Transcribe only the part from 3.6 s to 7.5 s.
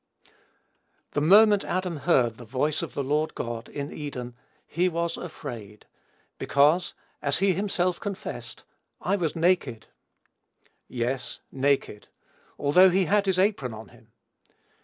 in Eden, "he was afraid," because, as